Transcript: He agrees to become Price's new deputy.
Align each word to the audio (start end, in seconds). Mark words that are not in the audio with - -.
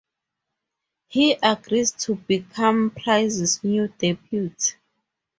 He 1.09 1.33
agrees 1.33 1.91
to 2.07 2.15
become 2.15 2.89
Price's 2.89 3.63
new 3.63 3.87
deputy. 3.99 4.73